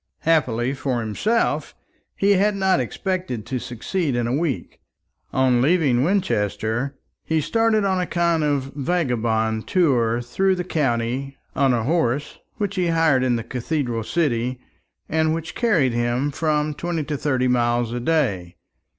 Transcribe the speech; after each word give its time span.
Happily 0.21 0.73
for 0.73 0.99
himself, 0.99 1.75
he 2.15 2.31
had 2.31 2.55
not 2.55 2.79
expected 2.79 3.45
to 3.45 3.59
succeed 3.59 4.15
in 4.15 4.25
a 4.25 4.33
week. 4.33 4.79
On 5.31 5.61
leaving 5.61 6.03
Winchester, 6.03 6.95
he 7.23 7.39
started 7.39 7.85
on 7.85 8.01
a 8.01 8.07
kind 8.07 8.43
of 8.43 8.73
vagabond 8.73 9.67
tour 9.67 10.19
through 10.19 10.55
the 10.55 10.63
county, 10.63 11.37
on 11.55 11.71
a 11.71 11.83
horse 11.83 12.39
which 12.57 12.77
he 12.77 12.87
hired 12.87 13.23
in 13.23 13.35
the 13.35 13.43
cathedral 13.43 14.03
city, 14.03 14.59
and 15.07 15.35
which 15.35 15.53
carried 15.53 15.93
him 15.93 16.31
from 16.31 16.73
twenty 16.73 17.03
to 17.03 17.15
thirty 17.15 17.47
miles 17.47 17.93
a 17.93 17.99
day. 17.99 18.55